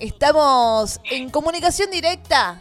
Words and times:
Estamos 0.00 1.00
en 1.10 1.30
comunicación 1.30 1.90
directa. 1.90 2.60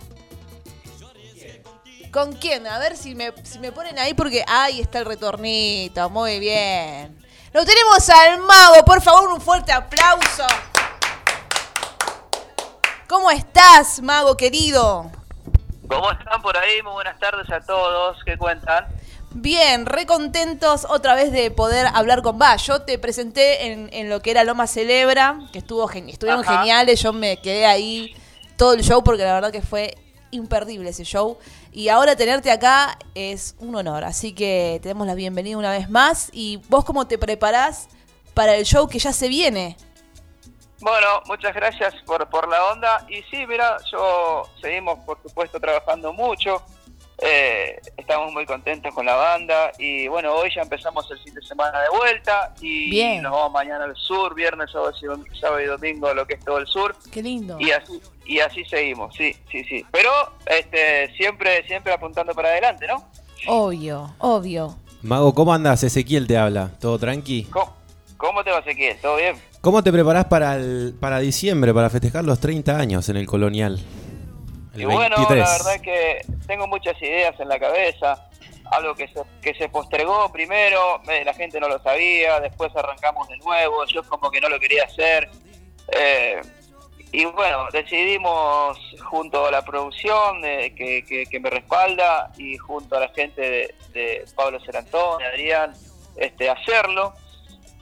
¿Con 2.11 2.33
quién? 2.33 2.65
A 2.65 2.79
ver 2.79 2.98
si 2.98 3.13
me, 3.13 3.31
si 3.44 3.60
me 3.60 3.71
ponen 3.71 3.99
ahí 3.99 4.13
porque 4.13 4.44
ahí 4.47 4.81
está 4.81 4.99
el 4.99 5.05
retornito. 5.05 6.10
Muy 6.10 6.39
bien. 6.39 7.23
Lo 7.54 7.65
tenemos 7.65 8.10
al 8.10 8.39
mago. 8.39 8.84
Por 8.86 9.02
favor, 9.02 9.31
un 9.31 9.42
fuerte 9.42 9.71
aplauso. 9.71 10.46
¿Cómo 13.08 13.29
estás, 13.31 14.01
mago 14.01 14.35
querido? 14.35 15.12
¿Cómo 15.88 16.12
están 16.12 16.42
por 16.42 16.58
ahí? 16.58 16.82
Muy 16.82 16.94
buenas 16.94 17.20
tardes 17.20 17.50
a 17.52 17.62
todos. 17.62 18.18
¿Qué 18.26 18.38
cuentan? 18.38 18.88
Bien, 19.40 19.86
recontentos 19.86 20.88
otra 20.90 21.14
vez 21.14 21.32
de 21.32 21.52
poder 21.52 21.86
hablar 21.94 22.24
con 22.24 22.42
Va. 22.42 22.56
Yo 22.56 22.82
te 22.82 22.98
presenté 22.98 23.68
en, 23.68 23.88
en 23.94 24.10
lo 24.10 24.20
que 24.20 24.32
era 24.32 24.44
Loma 24.44 24.66
Celebra, 24.66 25.38
que 25.54 25.60
estuvo 25.60 25.88
gen- 25.88 26.10
estuvieron 26.10 26.44
Ajá. 26.44 26.58
geniales. 26.58 27.00
Yo 27.04 27.14
me 27.14 27.38
quedé 27.38 27.68
ahí 27.68 28.16
todo 28.58 28.74
el 28.74 28.82
show 28.82 29.04
porque 29.04 29.24
la 29.24 29.36
verdad 29.36 29.52
que 29.52 29.61
fue 29.61 29.96
imperdible 30.32 30.89
ese 30.89 31.04
show. 31.04 31.38
Y 31.71 31.89
ahora 31.89 32.16
tenerte 32.16 32.49
acá 32.49 32.97
es 33.13 33.55
un 33.59 33.75
honor. 33.75 34.05
Así 34.05 34.34
que 34.34 34.80
te 34.81 34.89
damos 34.89 35.05
la 35.05 35.13
bienvenida 35.13 35.55
una 35.55 35.69
vez 35.69 35.88
más. 35.88 36.30
¿Y 36.33 36.58
vos 36.67 36.83
cómo 36.83 37.05
te 37.05 37.19
preparás 37.19 37.89
para 38.33 38.55
el 38.55 38.66
show 38.66 38.88
que 38.88 38.97
ya 38.97 39.13
se 39.13 39.27
viene? 39.27 39.77
Bueno, 40.80 41.08
muchas 41.27 41.53
gracias 41.53 41.94
por, 42.08 42.27
por 42.30 42.47
la 42.49 42.72
onda. 42.72 43.05
Y 43.08 43.22
sí, 43.30 43.45
mira, 43.45 43.77
yo 43.91 44.49
seguimos, 44.59 44.97
por 45.05 45.22
supuesto, 45.22 45.59
trabajando 45.59 46.11
mucho. 46.11 46.59
Eh, 47.20 47.80
estamos 47.98 48.31
muy 48.31 48.45
contentos 48.45 48.94
con 48.94 49.05
la 49.05 49.16
banda. 49.16 49.71
Y 49.80 50.08
bueno, 50.08 50.34
hoy 50.34 50.49
ya 50.55 50.62
empezamos 50.62 51.09
el 51.12 51.17
fin 51.20 51.34
de 51.34 51.41
semana 51.41 51.81
de 51.81 51.89
vuelta. 51.98 52.53
Y 52.62 52.89
Bien. 52.91 53.23
nos 53.23 53.31
vamos 53.31 53.52
mañana 53.53 53.85
al 53.85 53.95
sur, 53.95 54.35
viernes, 54.35 54.70
sábado, 54.71 54.94
y 55.02 55.05
dom- 55.05 55.39
sábado 55.39 55.61
y 55.61 55.66
domingo, 55.66 56.13
lo 56.13 56.25
que 56.27 56.35
es 56.35 56.45
todo 56.45 56.58
el 56.59 56.67
sur. 56.67 56.95
Qué 57.11 57.23
lindo. 57.23 57.58
Y 57.59 57.72
así, 57.72 57.99
y 58.25 58.39
así 58.39 58.63
seguimos, 58.66 59.16
sí, 59.16 59.35
sí, 59.52 59.63
sí. 59.63 59.85
Pero 59.91 60.09
este, 60.45 61.11
siempre, 61.16 61.66
siempre 61.67 61.94
apuntando 61.94 62.33
para 62.33 62.50
adelante, 62.50 62.86
¿no? 62.88 63.03
Obvio, 63.47 64.13
obvio. 64.19 64.75
Mago, 65.02 65.34
¿cómo 65.34 65.53
andas? 65.53 65.84
Ezequiel 65.84 66.28
te 66.28 66.38
habla. 66.38 66.72
¿Todo 66.80 66.97
tranqui? 67.00 67.45
¿Cómo, 67.45 67.75
cómo 68.17 68.44
te 68.44 68.52
va, 68.52 68.59
Ezequiel? 68.59 68.97
¿Todo 69.02 69.16
bien? 69.17 69.36
¿Cómo 69.61 69.84
te 69.84 69.91
preparás 69.91 70.25
para, 70.25 70.56
el, 70.56 70.95
para 71.00 71.19
diciembre, 71.19 71.73
para 71.73 71.89
festejar 71.89 72.23
los 72.25 72.39
30 72.39 72.78
años 72.78 73.09
en 73.09 73.17
el 73.17 73.25
Colonial? 73.25 73.80
El 74.78 74.83
Y 74.83 74.86
bueno, 74.86 75.16
23. 75.17 75.39
la 75.39 75.52
verdad 75.52 75.75
es 75.75 75.81
que 75.81 76.22
tengo 76.47 76.67
muchas 76.67 77.02
ideas 77.02 77.38
en 77.39 77.50
la 77.50 77.59
cabeza. 77.59 78.23
Algo 78.72 78.95
que 78.95 79.08
se, 79.08 79.22
que 79.42 79.53
se 79.53 79.69
postergó 79.69 80.30
primero, 80.31 81.02
eh, 81.09 81.23
la 81.23 81.34
gente 81.34 81.58
no 81.59 81.69
lo 81.69 81.80
sabía, 81.81 82.39
después 82.42 82.69
arrancamos 82.75 83.28
de 83.30 83.38
nuevo, 83.38 83.86
yo 83.86 84.03
como 84.03 84.30
que 84.30 84.42
no 84.42 84.50
lo 84.50 84.59
quería 84.59 84.84
hacer. 84.84 85.30
Eh, 85.94 86.42
y 87.14 87.23
bueno, 87.23 87.67
decidimos 87.72 88.78
junto 89.09 89.45
a 89.45 89.52
la 89.52 89.61
producción 89.64 90.44
eh, 90.44 90.75
que, 90.75 91.06
que- 91.06 91.25
que 91.25 91.39
me 91.39 91.50
respalda 91.50 92.31
y 92.38 92.58
junto 92.58 92.97
a 92.97 93.00
la 93.00 93.08
gente 93.09 93.41
de, 93.41 93.75
de 93.94 94.25
Pablo 94.36 94.59
Serantón, 94.59 95.23
Adrián, 95.23 95.72
este, 96.17 96.50
hacerlo. 96.50 97.14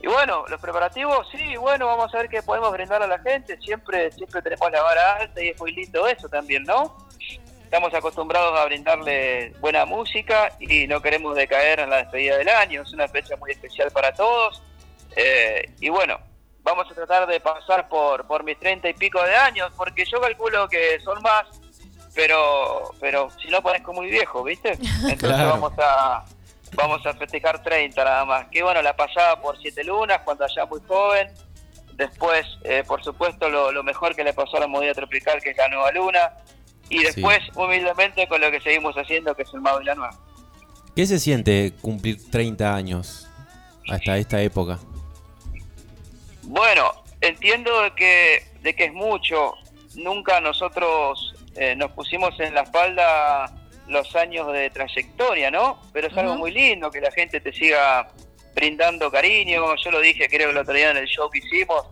Y 0.06 0.08
bueno, 0.08 0.46
los 0.50 0.62
preparativos, 0.62 1.28
sí, 1.32 1.56
bueno, 1.58 1.88
vamos 1.88 2.14
a 2.14 2.18
ver 2.20 2.30
qué 2.30 2.44
podemos 2.44 2.72
brindar 2.72 3.02
a 3.02 3.08
la 3.08 3.18
gente. 3.18 3.58
Siempre 3.60 4.12
siempre 4.12 4.40
tenemos 4.44 4.72
la 4.72 4.84
vara 4.84 5.16
alta 5.16 5.42
y 5.44 5.50
es 5.50 5.60
muy 5.60 5.72
lindo 5.72 6.06
eso 6.08 6.30
también, 6.30 6.62
¿no? 6.62 6.96
Estamos 7.64 7.92
acostumbrados 7.92 8.56
a 8.60 8.66
brindarle 8.66 9.50
buena 9.60 9.84
música 9.86 10.52
y 10.60 10.86
no 10.86 11.02
queremos 11.02 11.36
decaer 11.36 11.80
en 11.80 11.90
la 11.90 11.98
despedida 11.98 12.38
del 12.38 12.50
año. 12.50 12.84
Es 12.84 12.94
una 12.94 13.08
fecha 13.08 13.36
muy 13.38 13.50
especial 13.50 13.90
para 13.90 14.14
todos. 14.14 14.62
Eh, 15.16 15.72
y 15.80 15.90
bueno, 15.90 16.20
vamos 16.62 16.86
a 16.92 16.94
tratar 16.94 17.26
de 17.26 17.40
pasar 17.40 17.90
por, 17.90 18.28
por 18.28 18.44
mis 18.44 18.60
treinta 18.60 18.88
y 18.88 18.94
pico 18.94 19.20
de 19.24 19.36
años, 19.36 19.72
porque 19.76 20.06
yo 20.06 20.22
calculo 20.22 20.70
que 20.70 21.00
son 21.00 21.20
más, 21.24 21.46
pero 22.14 22.92
pero 23.00 23.30
si 23.42 23.48
no 23.48 23.60
parezco 23.64 23.92
muy 23.92 24.12
viejo, 24.12 24.44
¿viste? 24.44 24.74
Entonces 24.80 25.18
Claro. 25.18 25.50
vamos 25.50 25.74
a 25.80 26.24
vamos 26.76 27.06
a 27.06 27.14
festejar 27.14 27.62
30 27.64 28.04
nada 28.04 28.26
más. 28.26 28.48
Que 28.52 28.64
bueno, 28.64 28.82
la 28.82 28.96
pasaba 28.96 29.40
por 29.42 29.58
siete 29.62 29.84
lunas 29.84 30.20
cuando 30.24 30.46
allá 30.46 30.66
muy 30.66 30.80
joven. 30.88 31.30
Después, 31.94 32.46
eh, 32.64 32.84
por 32.86 33.04
supuesto, 33.04 33.50
lo, 33.50 33.72
lo 33.72 33.82
mejor 33.84 34.16
que 34.16 34.24
le 34.24 34.34
pasó 34.34 34.58
a 34.58 34.62
la 34.62 34.68
movida 34.68 34.94
tropical, 34.94 35.42
que 35.42 35.52
es 35.52 35.58
la 35.58 35.70
nueva 35.70 35.92
luna. 35.92 36.32
Y 36.90 37.00
Sí. 37.00 37.04
después, 37.06 37.40
humildemente, 37.56 38.28
con 38.28 38.42
lo 38.42 38.52
que 38.52 38.60
seguimos 38.62 38.96
haciendo, 38.96 39.34
que 39.36 39.44
es 39.44 39.54
el 39.54 39.62
Mago 39.62 39.82
y 39.82 39.86
la 39.86 39.96
Nueva. 39.96 40.14
¿Qué 40.96 41.06
se 41.08 41.20
siente 41.20 41.74
cumplir 41.82 42.30
30 42.30 42.76
años 42.76 43.28
hasta 43.90 44.18
esta 44.18 44.42
época? 44.42 44.78
Bueno, 46.44 46.92
entiendo 47.22 47.82
de 47.82 47.92
que, 47.96 48.44
de 48.62 48.76
que 48.76 48.86
es 48.86 48.94
mucho. 48.94 49.54
Nunca 49.96 50.40
nosotros 50.42 51.34
eh, 51.56 51.76
nos 51.76 51.92
pusimos 51.92 52.38
en 52.40 52.54
la 52.54 52.62
espalda 52.62 53.52
los 53.88 54.16
años 54.16 54.52
de 54.52 54.70
trayectoria, 54.70 55.52
¿no? 55.52 55.80
Pero 55.94 56.08
es 56.08 56.18
algo 56.18 56.36
muy 56.38 56.52
lindo 56.52 56.90
que 56.92 57.02
la 57.02 57.12
gente 57.12 57.40
te 57.40 57.54
siga 57.54 58.10
brindando 58.56 59.12
cariño. 59.12 59.76
Yo 59.84 59.92
lo 59.92 60.00
dije, 60.00 60.28
creo 60.28 60.48
que 60.48 60.52
el 60.52 60.58
otro 60.58 60.74
día 60.74 60.92
en 60.92 60.98
el 60.98 61.08
show 61.08 61.30
que 61.30 61.40
hicimos, 61.40 61.86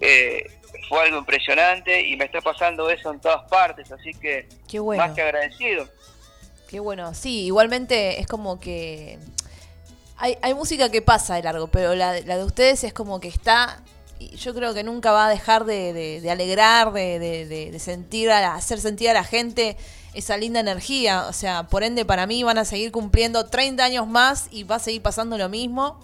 eh, 0.00 0.44
fue 0.88 1.00
algo 1.02 1.18
impresionante 1.18 2.00
y 2.06 2.16
me 2.16 2.26
está 2.26 2.40
pasando 2.40 2.90
eso 2.90 3.12
en 3.12 3.20
todas 3.20 3.48
partes, 3.50 3.90
así 3.90 4.12
que 4.12 4.48
Qué 4.68 4.78
bueno. 4.78 5.02
más 5.04 5.14
que 5.14 5.22
agradecido. 5.22 5.88
Qué 6.68 6.80
bueno, 6.80 7.14
sí, 7.14 7.44
igualmente 7.46 8.20
es 8.20 8.26
como 8.26 8.60
que 8.60 9.18
hay, 10.18 10.36
hay 10.42 10.52
música 10.54 10.90
que 10.90 11.00
pasa 11.00 11.36
de 11.36 11.42
largo, 11.42 11.68
pero 11.68 11.94
la, 11.94 12.12
de- 12.12 12.24
la 12.24 12.36
de 12.36 12.44
ustedes 12.44 12.84
es 12.84 12.92
como 12.92 13.20
que 13.20 13.28
está, 13.28 13.82
y 14.18 14.36
yo 14.36 14.54
creo 14.54 14.74
que 14.74 14.82
nunca 14.82 15.12
va 15.12 15.26
a 15.26 15.30
dejar 15.30 15.64
de, 15.64 15.92
de- 15.92 16.20
de 16.20 16.30
alegrar, 16.30 16.92
de- 16.92 17.18
de 17.18 17.78
sentir, 17.78 18.30
a 18.30 18.40
la- 18.40 18.54
hacer 18.54 18.78
sentir 18.80 19.08
a 19.08 19.14
la 19.14 19.24
gente 19.24 19.76
esa 20.14 20.36
linda 20.36 20.60
energía, 20.60 21.26
o 21.28 21.32
sea, 21.32 21.64
por 21.64 21.82
ende 21.82 22.04
para 22.04 22.26
mí 22.26 22.42
van 22.42 22.58
a 22.58 22.64
seguir 22.64 22.90
cumpliendo 22.92 23.46
30 23.46 23.84
años 23.84 24.06
más 24.06 24.48
y 24.50 24.64
va 24.64 24.76
a 24.76 24.80
seguir 24.80 25.02
pasando 25.02 25.38
lo 25.38 25.48
mismo. 25.48 26.00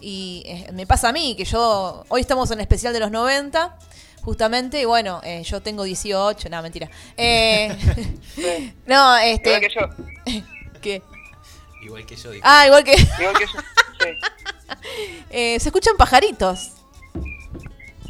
Y 0.00 0.42
eh, 0.46 0.70
me 0.72 0.86
pasa 0.86 1.08
a 1.08 1.12
mí, 1.12 1.34
que 1.36 1.44
yo, 1.44 2.04
hoy 2.08 2.20
estamos 2.20 2.50
en 2.50 2.58
el 2.58 2.62
especial 2.62 2.92
de 2.92 3.00
los 3.00 3.10
90, 3.10 3.76
justamente, 4.22 4.80
y 4.80 4.84
bueno, 4.84 5.20
eh, 5.24 5.42
yo 5.42 5.60
tengo 5.60 5.82
18, 5.82 6.48
no, 6.48 6.62
mentira. 6.62 6.88
Eh, 7.16 7.76
no, 8.86 9.16
este... 9.16 9.56
Igual 9.56 9.60
que 9.60 10.34
yo. 10.34 10.44
¿Qué? 10.80 11.02
Igual 11.82 12.06
que 12.06 12.16
yo 12.16 12.30
Ah, 12.42 12.66
igual 12.66 12.84
que. 12.84 12.92
Igual 13.20 13.38
que 13.38 13.46
yo. 13.46 13.60
Sí. 14.00 14.76
eh, 15.30 15.60
se 15.60 15.68
escuchan 15.68 15.96
pajaritos. 15.96 16.72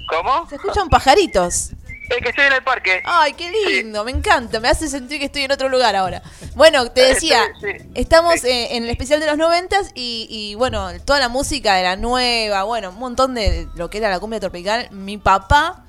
¿Cómo? 0.08 0.48
Se 0.48 0.56
escuchan 0.56 0.88
pajaritos. 0.88 1.70
Es 2.08 2.22
que 2.22 2.28
estoy 2.30 2.44
en 2.46 2.52
el 2.54 2.62
parque. 2.62 3.02
Ay, 3.04 3.34
qué 3.34 3.50
lindo, 3.50 4.02
me 4.04 4.10
encanta. 4.10 4.60
Me 4.60 4.68
hace 4.68 4.88
sentir 4.88 5.18
que 5.18 5.26
estoy 5.26 5.42
en 5.42 5.52
otro 5.52 5.68
lugar 5.68 5.94
ahora. 5.94 6.22
Bueno, 6.54 6.90
te 6.90 7.02
decía, 7.02 7.42
sí, 7.60 7.66
sí. 7.78 7.86
estamos 7.94 8.40
Sí. 8.40 8.48
eh, 8.48 8.76
en 8.76 8.84
el 8.84 8.90
especial 8.90 9.20
de 9.20 9.26
los 9.26 9.36
noventas 9.36 9.90
y, 9.94 10.26
y, 10.30 10.54
bueno, 10.54 10.88
toda 11.04 11.18
la 11.20 11.28
música 11.28 11.78
era 11.78 11.96
nueva, 11.96 12.62
bueno, 12.62 12.90
un 12.90 12.98
montón 12.98 13.34
de 13.34 13.68
lo 13.74 13.90
que 13.90 13.98
era 13.98 14.08
la 14.10 14.20
cumbia 14.20 14.40
tropical. 14.40 14.88
Mi 14.90 15.18
papá 15.18 15.84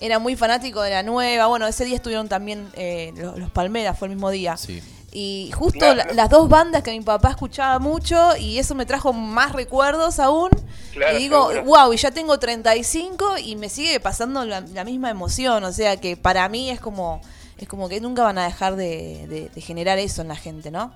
era 0.00 0.18
muy 0.18 0.34
fanático 0.34 0.82
de 0.82 0.90
la 0.90 1.02
nueva. 1.02 1.46
Bueno, 1.46 1.66
ese 1.66 1.84
día 1.84 1.96
estuvieron 1.96 2.28
también 2.28 2.68
eh, 2.74 3.12
los, 3.16 3.38
los 3.38 3.50
Palmeras, 3.50 3.98
fue 3.98 4.08
el 4.08 4.14
mismo 4.14 4.30
día. 4.30 4.56
Sí. 4.56 4.82
Y 5.12 5.50
justo 5.54 5.78
Claro. 5.80 5.96
la- 5.96 6.12
las 6.14 6.30
dos 6.30 6.48
bandas 6.48 6.82
que 6.82 6.92
mi 6.92 7.00
papá 7.00 7.30
escuchaba 7.30 7.78
mucho 7.80 8.36
y 8.36 8.58
eso 8.58 8.74
me 8.76 8.86
trajo 8.86 9.12
más 9.12 9.52
recuerdos 9.52 10.20
aún. 10.20 10.50
Claro, 10.92 11.16
y 11.16 11.20
digo, 11.20 11.50
seguro. 11.52 11.64
wow, 11.64 11.92
y 11.92 11.96
ya 11.96 12.10
tengo 12.12 12.38
35 12.38 13.38
y 13.38 13.56
me 13.56 13.68
sigue 13.68 13.98
pasando 14.00 14.44
la, 14.44 14.60
la 14.60 14.84
misma 14.84 15.10
emoción. 15.10 15.64
O 15.64 15.72
sea 15.72 15.96
que 15.96 16.16
para 16.16 16.48
mí 16.48 16.70
es 16.70 16.78
como, 16.80 17.20
es 17.58 17.66
como 17.68 17.88
que 17.88 18.00
nunca 18.00 18.22
van 18.22 18.38
a 18.38 18.44
dejar 18.44 18.76
de, 18.76 19.26
de- 19.26 19.48
de 19.48 19.60
generar 19.60 19.98
eso 19.98 20.22
en 20.22 20.28
la 20.28 20.36
gente, 20.36 20.70
¿no? 20.70 20.94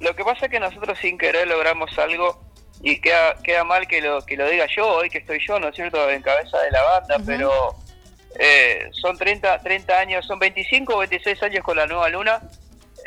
Lo 0.00 0.14
que 0.14 0.24
pasa 0.24 0.46
es 0.46 0.50
que 0.50 0.60
nosotros 0.60 0.96
sin 1.00 1.18
querer 1.18 1.46
logramos 1.48 1.90
algo 1.98 2.40
y 2.80 3.00
queda, 3.00 3.34
queda 3.42 3.62
mal 3.64 3.86
que 3.86 4.00
lo, 4.00 4.24
que 4.24 4.36
lo 4.36 4.48
diga 4.48 4.66
yo, 4.76 4.88
hoy 4.88 5.08
que 5.10 5.18
estoy 5.18 5.38
yo, 5.46 5.58
¿no 5.60 5.68
es 5.68 5.74
cierto?, 5.76 6.08
en 6.10 6.22
cabeza 6.22 6.58
de 6.60 6.70
la 6.72 6.82
banda, 6.82 7.16
pero 7.24 7.50
eh, 8.38 8.88
son 9.00 9.16
30, 9.16 9.60
30 9.60 9.98
años, 9.98 10.26
son 10.26 10.38
25 10.40 10.94
o 10.94 10.98
26 10.98 11.40
años 11.44 11.64
con 11.64 11.76
la 11.76 11.86
nueva 11.86 12.08
luna 12.08 12.40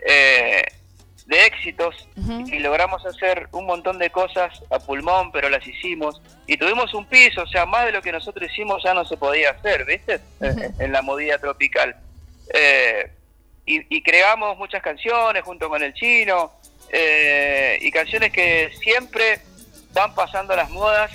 eh, 0.05 0.63
de 1.25 1.45
éxitos 1.45 2.07
y 2.15 2.59
logramos 2.59 3.03
hacer 3.05 3.47
un 3.51 3.65
montón 3.65 3.97
de 3.97 4.11
cosas 4.11 4.61
a 4.69 4.77
pulmón, 4.79 5.31
pero 5.31 5.49
las 5.49 5.65
hicimos 5.65 6.21
y 6.45 6.55
tuvimos 6.55 6.93
un 6.93 7.05
piso, 7.07 7.41
o 7.41 7.47
sea, 7.47 7.65
más 7.65 7.85
de 7.85 7.91
lo 7.91 8.01
que 8.01 8.11
nosotros 8.11 8.49
hicimos 8.51 8.83
ya 8.83 8.93
no 8.93 9.05
se 9.05 9.17
podía 9.17 9.49
hacer, 9.49 9.85
¿viste? 9.85 10.19
Eh, 10.41 10.71
en 10.79 10.91
la 10.91 11.01
movida 11.01 11.39
tropical. 11.39 11.95
Eh, 12.53 13.11
y, 13.65 13.97
y 13.97 14.03
creamos 14.03 14.55
muchas 14.57 14.83
canciones 14.83 15.43
junto 15.43 15.67
con 15.67 15.81
el 15.81 15.93
chino 15.95 16.51
eh, 16.91 17.79
y 17.81 17.91
canciones 17.91 18.31
que 18.31 18.71
siempre 18.79 19.39
van 19.93 20.13
pasando 20.13 20.55
las 20.55 20.69
modas 20.69 21.11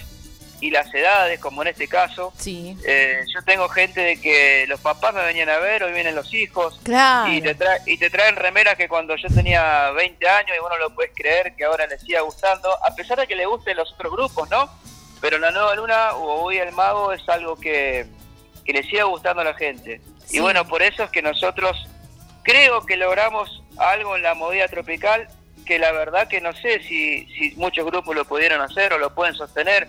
y 0.61 0.71
las 0.71 0.93
edades, 0.95 1.41
como 1.41 1.63
en 1.63 1.69
este 1.69 1.89
caso. 1.89 2.33
Sí. 2.37 2.77
Eh, 2.87 3.21
yo 3.35 3.43
tengo 3.45 3.69
gente 3.69 4.01
de 4.01 4.21
que 4.21 4.67
los 4.69 4.81
papás 4.81 5.15
me 5.15 5.23
venían 5.25 5.49
a 5.49 5.59
ver, 5.59 5.83
hoy 5.83 5.93
vienen 5.93 6.15
los 6.15 6.33
hijos. 6.35 6.79
Claro. 6.83 7.33
Y 7.33 7.41
te, 7.41 7.55
trae- 7.57 7.81
y 7.87 7.97
te 7.99 8.11
traen 8.11 8.37
remeras 8.37 8.77
que 8.77 8.89
cuando 8.89 9.17
yo 9.17 9.29
tenía 9.35 9.91
20 9.93 10.29
años, 10.29 10.57
y 10.57 10.61
bueno, 10.61 10.77
lo 10.79 10.95
puedes 10.95 11.13
creer 11.15 11.55
que 11.57 11.65
ahora 11.65 11.87
les 11.87 12.01
siga 12.03 12.21
gustando, 12.21 12.69
a 12.85 12.95
pesar 12.95 13.19
de 13.19 13.27
que 13.27 13.35
le 13.37 13.47
gusten 13.47 13.77
los 13.77 13.93
otros 13.95 14.13
grupos, 14.13 14.49
¿no? 14.51 14.69
Pero 15.21 15.39
la 15.39 15.51
nueva 15.51 15.75
luna 15.75 16.13
o 16.15 16.43
hoy 16.45 16.59
el 16.59 16.73
mago 16.73 17.13
es 17.13 17.27
algo 17.29 17.57
que, 17.57 18.07
que 18.65 18.73
que 18.73 18.73
le 18.75 18.83
siga 18.85 19.05
gustando 19.05 19.41
a 19.43 19.45
la 19.45 19.55
gente. 19.55 20.01
Sí. 20.27 20.37
Y 20.37 20.41
bueno, 20.41 20.67
por 20.69 20.83
eso 20.83 21.03
es 21.05 21.11
que 21.11 21.23
nosotros 21.23 21.77
creo 22.43 22.85
que 22.87 22.97
logramos 22.97 23.63
algo 23.77 24.17
en 24.17 24.23
la 24.23 24.35
movida 24.35 24.69
tropical 24.69 25.29
que 25.67 25.79
la 25.79 25.93
verdad 25.93 26.27
que 26.29 26.41
no 26.41 26.53
sé 26.53 26.83
si, 26.83 27.27
si 27.37 27.53
muchos 27.57 27.85
grupos 27.87 28.15
lo 28.17 28.25
pudieron 28.25 28.61
hacer 28.61 28.93
o 28.93 28.99
lo 28.99 29.15
pueden 29.15 29.35
sostener 29.35 29.89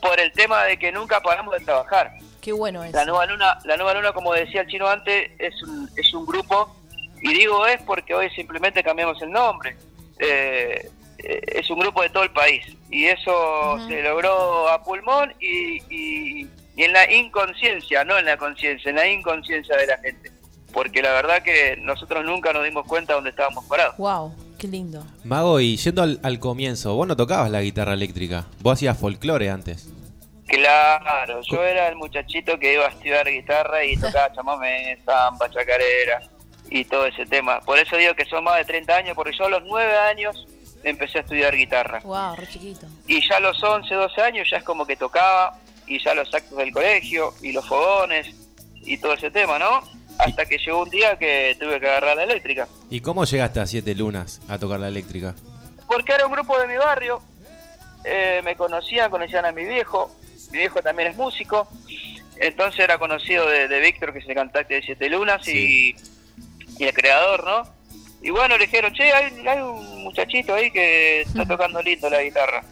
por 0.00 0.18
el 0.20 0.32
tema 0.32 0.64
de 0.64 0.78
que 0.78 0.92
nunca 0.92 1.20
paramos 1.20 1.54
de 1.58 1.64
trabajar. 1.64 2.12
Qué 2.40 2.52
bueno 2.52 2.82
eso. 2.84 2.96
La 2.96 3.04
Nueva 3.04 3.26
Luna, 3.26 3.58
la 3.64 3.76
Nueva 3.76 3.94
Luna 3.94 4.12
como 4.12 4.32
decía 4.32 4.60
el 4.62 4.68
chino 4.68 4.88
antes, 4.88 5.30
es 5.38 5.62
un, 5.62 5.88
es 5.96 6.12
un 6.14 6.24
grupo, 6.24 6.74
y 7.20 7.32
digo 7.34 7.66
es 7.66 7.80
porque 7.82 8.14
hoy 8.14 8.30
simplemente 8.30 8.82
cambiamos 8.82 9.20
el 9.22 9.30
nombre. 9.30 9.76
Eh, 10.18 10.88
eh, 11.18 11.40
es 11.46 11.68
un 11.70 11.80
grupo 11.80 12.02
de 12.02 12.10
todo 12.10 12.22
el 12.22 12.30
país, 12.30 12.64
y 12.90 13.06
eso 13.06 13.76
se 13.88 14.02
logró 14.02 14.68
a 14.68 14.82
pulmón 14.84 15.34
y, 15.40 15.82
y- 15.90 16.48
y 16.76 16.84
en 16.84 16.92
la 16.92 17.10
inconsciencia, 17.12 18.04
no 18.04 18.16
en 18.18 18.24
la 18.26 18.36
conciencia, 18.36 18.90
en 18.90 18.96
la 18.96 19.06
inconsciencia 19.08 19.76
de 19.76 19.86
la 19.88 19.98
gente. 19.98 20.30
Porque 20.72 21.02
la 21.02 21.12
verdad 21.12 21.42
que 21.42 21.76
nosotros 21.80 22.24
nunca 22.24 22.52
nos 22.52 22.62
dimos 22.62 22.86
cuenta 22.86 23.14
dónde 23.14 23.30
estábamos 23.30 23.64
parados. 23.64 23.96
Wow, 23.96 24.32
qué 24.58 24.68
lindo. 24.68 25.04
Mago, 25.24 25.60
y 25.60 25.76
yendo 25.76 26.02
al, 26.02 26.20
al 26.22 26.38
comienzo, 26.38 26.94
vos 26.94 27.06
no 27.06 27.16
tocabas 27.16 27.50
la 27.50 27.62
guitarra 27.62 27.94
eléctrica, 27.94 28.46
vos 28.60 28.74
hacías 28.74 28.98
folclore 28.98 29.50
antes. 29.50 29.88
Claro, 30.46 31.40
yo 31.42 31.62
era 31.62 31.88
el 31.88 31.96
muchachito 31.96 32.58
que 32.58 32.74
iba 32.74 32.86
a 32.86 32.88
estudiar 32.88 33.28
guitarra 33.30 33.84
y 33.84 33.96
tocaba 33.96 34.32
chamamé, 34.34 34.98
samba, 35.04 35.50
chacarera 35.50 36.22
y 36.70 36.84
todo 36.84 37.06
ese 37.06 37.26
tema. 37.26 37.60
Por 37.60 37.78
eso 37.78 37.96
digo 37.96 38.14
que 38.14 38.24
son 38.24 38.44
más 38.44 38.56
de 38.58 38.64
30 38.64 38.96
años, 38.96 39.14
porque 39.14 39.36
yo 39.36 39.44
a 39.46 39.50
los 39.50 39.62
9 39.64 39.96
años 40.10 40.46
empecé 40.84 41.18
a 41.18 41.20
estudiar 41.20 41.54
guitarra. 41.54 42.00
Wow, 42.02 42.36
re 42.36 42.48
chiquito. 42.48 42.86
Y 43.06 43.26
ya 43.26 43.36
a 43.36 43.40
los 43.40 43.62
11, 43.62 43.94
12 43.94 44.20
años 44.22 44.48
ya 44.50 44.56
es 44.58 44.64
como 44.64 44.86
que 44.86 44.96
tocaba, 44.96 45.58
y 45.86 46.02
ya 46.02 46.14
los 46.14 46.32
actos 46.34 46.56
del 46.56 46.72
colegio, 46.72 47.34
y 47.42 47.52
los 47.52 47.66
fogones, 47.66 48.34
y 48.82 48.96
todo 48.98 49.14
ese 49.14 49.30
tema, 49.30 49.58
¿no? 49.58 49.82
Hasta 50.18 50.46
que 50.46 50.58
llegó 50.58 50.82
un 50.82 50.90
día 50.90 51.16
que 51.16 51.56
tuve 51.60 51.78
que 51.78 51.88
agarrar 51.88 52.16
la 52.16 52.24
eléctrica. 52.24 52.66
¿Y 52.90 53.00
cómo 53.00 53.24
llegaste 53.24 53.60
a 53.60 53.66
Siete 53.66 53.94
Lunas 53.94 54.40
a 54.48 54.58
tocar 54.58 54.80
la 54.80 54.88
eléctrica? 54.88 55.34
Porque 55.86 56.12
era 56.12 56.26
un 56.26 56.32
grupo 56.32 56.58
de 56.58 56.66
mi 56.66 56.76
barrio, 56.76 57.22
eh, 58.04 58.40
me 58.44 58.56
conocían, 58.56 59.10
conocían 59.10 59.44
a 59.44 59.52
mi 59.52 59.64
viejo, 59.64 60.14
mi 60.52 60.58
viejo 60.58 60.80
también 60.82 61.10
es 61.10 61.16
músico, 61.16 61.68
entonces 62.36 62.80
era 62.80 62.98
conocido 62.98 63.46
de, 63.48 63.68
de 63.68 63.80
Víctor, 63.80 64.12
que 64.12 64.20
es 64.20 64.28
el 64.28 64.34
cantante 64.34 64.74
de 64.74 64.82
Siete 64.82 65.08
Lunas 65.08 65.42
Sí. 65.44 65.96
y, 66.78 66.82
y 66.82 66.84
el 66.86 66.94
creador, 66.94 67.44
¿no? 67.44 67.78
Y 68.22 68.30
bueno, 68.30 68.56
le 68.58 68.66
dijeron, 68.66 68.92
che, 68.94 69.12
hay, 69.12 69.46
hay 69.46 69.60
un 69.60 70.02
muchachito 70.04 70.54
ahí 70.54 70.70
que 70.70 71.22
está 71.22 71.46
tocando 71.46 71.80
lindo 71.82 72.08
la 72.10 72.22
guitarra. 72.22 72.62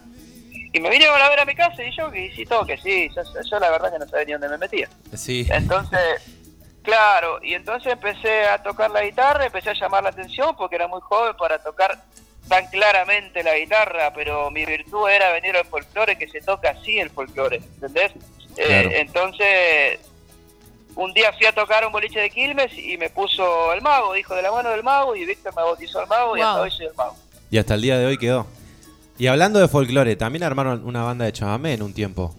Y 0.72 0.80
me 0.80 0.90
vinieron 0.90 1.20
a 1.22 1.28
ver 1.30 1.40
a 1.40 1.44
mi 1.44 1.54
casa 1.54 1.82
y 1.84 1.96
yo, 1.96 2.10
que 2.10 2.32
sí, 2.34 2.44
todo 2.44 2.66
que 2.66 2.76
sí, 2.78 3.08
yo, 3.14 3.22
yo 3.48 3.58
la 3.60 3.70
verdad 3.70 3.92
que 3.92 3.98
no 3.98 4.08
sabía 4.08 4.24
ni 4.26 4.32
dónde 4.32 4.48
me 4.48 4.58
metía. 4.58 4.88
Sí. 5.14 5.46
Entonces, 5.48 6.00
claro, 6.86 7.38
y 7.42 7.52
entonces 7.54 7.92
empecé 7.92 8.46
a 8.46 8.62
tocar 8.62 8.90
la 8.90 9.02
guitarra, 9.02 9.44
empecé 9.44 9.70
a 9.70 9.74
llamar 9.74 10.04
la 10.04 10.10
atención 10.10 10.56
porque 10.56 10.76
era 10.76 10.86
muy 10.86 11.00
joven 11.02 11.34
para 11.36 11.58
tocar 11.58 11.98
tan 12.48 12.64
claramente 12.68 13.42
la 13.42 13.54
guitarra, 13.58 14.12
pero 14.14 14.50
mi 14.52 14.64
virtud 14.64 15.08
era 15.08 15.32
venir 15.32 15.56
al 15.56 15.66
folclore, 15.66 16.16
que 16.16 16.28
se 16.28 16.40
toca 16.40 16.70
así 16.70 16.98
el 16.98 17.10
folclore, 17.10 17.56
¿entendés? 17.56 18.12
Eh, 18.56 19.00
entonces, 19.00 19.98
un 20.94 21.12
día 21.12 21.32
fui 21.32 21.46
a 21.46 21.52
tocar 21.52 21.84
un 21.84 21.92
boliche 21.92 22.20
de 22.20 22.30
Quilmes 22.30 22.72
y 22.78 22.96
me 22.96 23.10
puso 23.10 23.72
el 23.72 23.82
mago, 23.82 24.12
dijo 24.12 24.34
de 24.36 24.42
la 24.42 24.52
mano 24.52 24.70
del 24.70 24.84
mago, 24.84 25.16
y 25.16 25.26
Víctor 25.26 25.54
me 25.56 25.62
bautizó 25.62 26.00
el 26.00 26.06
mago 26.06 26.36
y 26.36 26.40
hasta 26.40 26.60
hoy 26.62 26.70
soy 26.70 26.86
el 26.86 26.94
mago. 26.94 27.16
Y 27.50 27.58
hasta 27.58 27.74
el 27.74 27.82
día 27.82 27.98
de 27.98 28.06
hoy 28.06 28.16
quedó. 28.16 28.46
Y 29.18 29.26
hablando 29.26 29.58
de 29.58 29.66
folclore, 29.66 30.14
también 30.14 30.44
armaron 30.44 30.86
una 30.86 31.02
banda 31.02 31.24
de 31.24 31.32
chamamé 31.32 31.74
en 31.74 31.82
un 31.82 31.92
tiempo. 31.92 32.34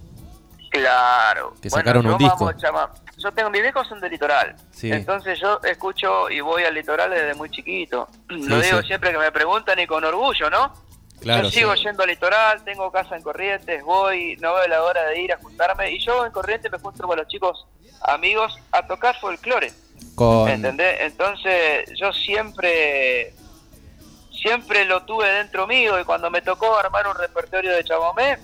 Claro. 0.69 1.53
Que 1.61 1.69
sacaron 1.69 2.03
yo 2.03 2.13
un 2.13 2.17
disco. 2.17 2.51
chama- 2.53 2.91
Yo 3.17 3.31
tengo, 3.31 3.49
mis 3.49 3.61
viejos 3.61 3.87
son 3.87 3.99
del 3.99 4.11
litoral. 4.11 4.55
Sí. 4.71 4.91
Entonces 4.91 5.39
yo 5.39 5.59
escucho 5.63 6.29
y 6.29 6.39
voy 6.39 6.63
al 6.63 6.73
litoral 6.75 7.09
desde 7.09 7.33
muy 7.33 7.49
chiquito. 7.49 8.07
Lo 8.27 8.59
digo 8.61 8.81
sí. 8.81 8.87
siempre 8.87 9.11
que 9.11 9.17
me 9.17 9.31
preguntan 9.31 9.79
y 9.79 9.87
con 9.87 10.03
orgullo, 10.03 10.49
¿no? 10.49 10.73
Claro, 11.19 11.45
yo 11.45 11.49
sigo 11.49 11.73
yendo 11.73 12.03
al 12.03 12.09
litoral, 12.09 12.63
tengo 12.63 12.91
casa 12.91 13.15
en 13.15 13.23
Corrientes, 13.23 13.83
voy, 13.83 14.37
no 14.37 14.53
veo 14.53 14.67
la 14.67 14.83
hora 14.83 15.03
de 15.05 15.19
ir 15.19 15.33
a 15.33 15.37
juntarme. 15.37 15.91
Y 15.91 15.99
yo 15.99 16.25
en 16.25 16.31
Corrientes 16.31 16.71
me 16.71 16.77
junto 16.77 17.07
con 17.07 17.17
los 17.17 17.27
chicos 17.27 17.65
amigos 18.01 18.55
a 18.71 18.85
tocar 18.85 19.19
folclore. 19.19 19.73
Con... 20.13 20.47
¿Entendés? 20.47 20.97
Entonces 21.01 21.89
yo 21.99 22.13
siempre 22.13 23.33
siempre 24.31 24.85
lo 24.85 25.03
tuve 25.03 25.27
dentro 25.27 25.65
mío 25.65 25.99
y 25.99 26.03
cuando 26.03 26.29
me 26.29 26.43
tocó 26.43 26.77
armar 26.77 27.07
un 27.07 27.15
repertorio 27.15 27.71
de 27.71 27.83
chamamé 27.83 28.37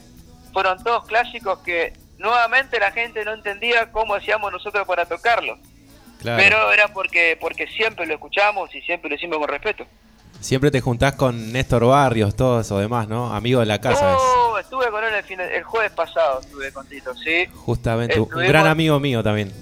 fueron 0.52 0.84
todos 0.84 1.06
clásicos 1.06 1.60
que 1.60 1.94
nuevamente 2.24 2.80
la 2.80 2.92
gente 2.92 3.24
no 3.24 3.34
entendía 3.34 3.92
cómo 3.92 4.16
hacíamos 4.16 4.52
nosotros 4.52 4.88
para 4.88 5.06
tocarlo. 5.06 5.58
Claro. 6.20 6.42
Pero 6.42 6.72
era 6.72 6.88
porque 6.88 7.38
porque 7.40 7.68
siempre 7.68 8.06
lo 8.08 8.14
escuchamos 8.16 8.74
y 8.74 8.82
siempre 8.82 9.10
lo 9.10 9.16
hicimos 9.16 9.38
con 9.38 9.48
respeto. 9.50 9.86
Siempre 10.40 10.72
te 10.72 10.82
juntás 10.82 11.14
con 11.16 11.52
Néstor 11.54 11.86
Barrios, 11.86 12.36
todo 12.36 12.62
eso 12.62 12.78
demás, 12.80 13.08
¿no? 13.08 13.34
Amigo 13.34 13.60
de 13.60 13.66
la 13.66 13.80
casa. 13.80 14.12
es. 14.14 14.18
Oh, 14.20 14.58
estuve 14.58 14.90
con 14.90 15.04
él 15.04 15.14
el, 15.14 15.24
fin 15.24 15.38
de- 15.38 15.56
el 15.56 15.64
jueves 15.64 15.92
pasado, 15.92 16.40
estuve 16.42 16.72
con 16.74 16.88
Tito, 16.88 17.14
sí. 17.16 17.46
Justamente, 17.54 18.20
un 18.20 18.28
gran 18.30 18.68
amigo 18.68 19.00
mío 19.00 19.22
también. 19.24 19.54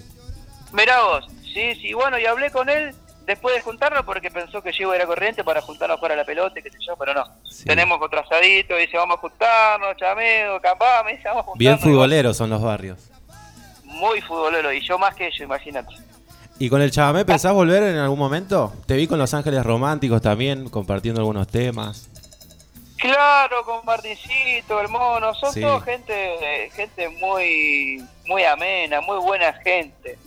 Mirá 0.71 1.01
vos, 1.03 1.27
sí, 1.53 1.75
sí, 1.75 1.93
bueno, 1.93 2.17
y 2.17 2.25
hablé 2.25 2.49
con 2.51 2.69
él 2.69 2.95
después 3.25 3.55
de 3.55 3.61
juntarnos 3.61 4.03
porque 4.05 4.29
pensó 4.31 4.61
que 4.61 4.71
yo 4.71 4.83
iba 4.83 4.93
a 4.93 4.95
ir 4.97 5.01
a 5.01 5.05
corriente 5.05 5.43
para 5.43 5.61
juntarnos 5.61 5.99
para 5.99 6.15
la 6.15 6.25
pelota, 6.25 6.59
y 6.59 6.63
qué 6.63 6.69
sé 6.71 6.77
yo, 6.85 6.95
pero 6.97 7.13
no. 7.13 7.23
Sí. 7.49 7.65
Tenemos 7.65 7.99
otro 8.01 8.19
asadito, 8.19 8.75
dice, 8.75 8.97
vamos 8.97 9.17
a 9.17 9.19
juntarnos, 9.19 9.97
chameo, 9.97 10.59
capaz, 10.61 11.03
me 11.03 11.11
dice, 11.11 11.23
vamos 11.29 11.41
a 11.41 11.43
juntarnos. 11.45 11.57
Bien 11.59 11.79
futboleros 11.79 12.37
son 12.37 12.49
los 12.49 12.61
barrios. 12.61 12.99
Muy 13.83 14.21
futbolero, 14.21 14.71
y 14.71 14.81
yo 14.81 14.97
más 14.97 15.15
que 15.15 15.27
ellos, 15.27 15.41
imagínate. 15.41 15.93
¿Y 16.59 16.69
con 16.69 16.81
el 16.81 16.91
chamamé 16.91 17.25
pensás 17.25 17.53
volver 17.53 17.81
en 17.83 17.97
algún 17.97 18.19
momento? 18.19 18.71
Te 18.85 18.95
vi 18.95 19.07
con 19.07 19.17
Los 19.17 19.33
Ángeles 19.33 19.65
Románticos 19.65 20.21
también, 20.21 20.69
compartiendo 20.69 21.21
algunos 21.21 21.47
temas. 21.47 22.07
Claro, 22.97 23.65
con 23.65 23.83
Martincito, 23.83 24.79
el 24.79 24.87
mono, 24.89 25.33
son 25.33 25.51
Sí. 25.51 25.61
todos 25.61 25.83
gente, 25.83 26.69
gente 26.75 27.09
muy, 27.09 27.99
muy 28.27 28.43
amena, 28.43 29.01
muy 29.01 29.17
buena 29.17 29.51
gente. 29.53 30.19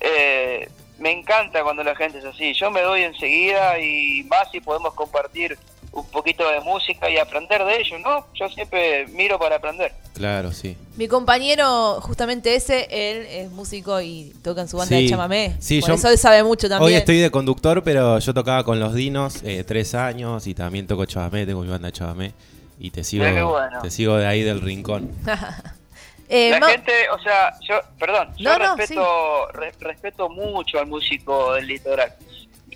Eh, 0.00 0.66
me 0.98 1.12
encanta 1.12 1.62
cuando 1.62 1.82
la 1.84 1.94
gente 1.94 2.18
es 2.18 2.24
así. 2.24 2.52
Yo 2.54 2.70
me 2.70 2.80
doy 2.82 3.02
enseguida 3.02 3.78
y 3.78 4.22
más 4.24 4.50
si 4.50 4.60
podemos 4.60 4.94
compartir 4.94 5.58
un 5.92 6.04
poquito 6.10 6.46
de 6.50 6.60
música 6.60 7.08
y 7.08 7.16
aprender 7.16 7.64
de 7.64 7.80
ellos, 7.80 7.98
¿no? 8.04 8.26
Yo 8.34 8.48
siempre 8.50 9.06
miro 9.08 9.38
para 9.38 9.56
aprender. 9.56 9.92
Claro, 10.12 10.52
sí. 10.52 10.76
Mi 10.96 11.08
compañero, 11.08 12.00
justamente 12.02 12.54
ese, 12.54 12.86
él 12.90 13.26
es 13.30 13.50
músico 13.50 14.00
y 14.02 14.34
toca 14.42 14.60
en 14.62 14.68
su 14.68 14.76
banda 14.76 14.94
Sí, 14.96 15.04
de 15.04 15.10
chamamé. 15.10 15.56
sí, 15.58 15.80
Por 15.80 15.88
yo- 15.90 15.94
eso 15.94 16.08
él 16.10 16.18
sabe 16.18 16.42
mucho 16.42 16.68
también. 16.68 16.86
Hoy 16.86 16.94
estoy 16.98 17.18
de 17.18 17.30
conductor, 17.30 17.82
pero 17.82 18.18
yo 18.18 18.34
tocaba 18.34 18.62
con 18.64 18.78
los 18.78 18.92
Dinos 18.94 19.42
eh, 19.42 19.64
tres 19.64 19.94
años 19.94 20.46
y 20.46 20.54
también 20.54 20.86
toco 20.86 21.04
chamamé, 21.06 21.46
tengo 21.46 21.62
mi 21.62 21.68
banda 21.68 21.86
de 21.88 21.92
chamamé. 21.92 22.32
Y 22.78 22.90
te 22.90 23.02
sigo, 23.02 23.24
bueno. 23.24 23.80
te 23.80 23.90
sigo 23.90 24.16
de 24.16 24.26
ahí 24.26 24.42
del 24.42 24.60
rincón. 24.60 25.10
Eh, 26.28 26.50
la 26.50 26.66
gente, 26.68 27.08
o 27.10 27.18
sea, 27.20 27.54
yo, 27.60 27.80
perdón, 27.98 28.34
yo 28.36 28.58
No, 28.58 28.76
respeto, 28.76 29.48
re- 29.52 29.72
respeto 29.78 30.28
mucho 30.28 30.78
al 30.80 30.86
músico 30.86 31.54
del 31.54 31.66
litoral. 31.68 32.14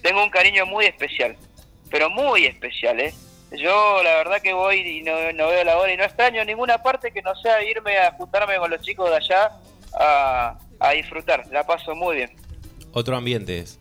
Tengo 0.02 0.22
un 0.22 0.30
cariño 0.30 0.66
muy 0.66 0.84
especial, 0.86 1.36
pero 1.90 2.08
muy 2.10 2.46
especial, 2.46 3.00
¿eh? 3.00 3.12
Yo 3.52 4.00
la 4.04 4.14
verdad 4.18 4.40
que 4.40 4.52
voy 4.52 4.76
y 4.78 5.02
no, 5.02 5.12
no 5.32 5.48
veo 5.48 5.64
la 5.64 5.76
hora 5.78 5.92
y 5.92 5.96
no 5.96 6.04
extraño 6.04 6.44
ninguna 6.44 6.80
parte 6.82 7.10
que 7.10 7.20
no 7.22 7.34
sea 7.34 7.62
irme 7.64 7.98
a 7.98 8.12
juntarme 8.12 8.56
con 8.58 8.70
los 8.70 8.80
chicos 8.82 9.10
de 9.10 9.16
allá 9.16 9.50
a, 9.98 10.56
a 10.78 10.90
disfrutar. 10.92 11.44
La 11.50 11.66
paso 11.66 11.96
muy 11.96 12.16
bien. 12.16 12.30
Otro 12.92 13.16
ambiente 13.16 13.58
es. 13.58 13.80